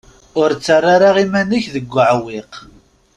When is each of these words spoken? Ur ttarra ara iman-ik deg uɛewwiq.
Ur 0.41 0.49
ttarra 0.53 0.89
ara 1.07 1.19
iman-ik 1.25 1.65
deg 1.75 1.93
uɛewwiq. 1.95 2.53